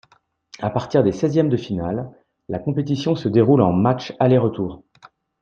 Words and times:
À 0.57 0.71
partir 0.71 1.03
des 1.03 1.11
seizièmes 1.11 1.49
de 1.49 1.57
finale, 1.57 2.09
la 2.49 2.57
compétition 2.57 3.15
se 3.15 3.27
déroule 3.29 3.61
en 3.61 3.71
matchs 3.71 4.13
aller-retour. 4.19 4.81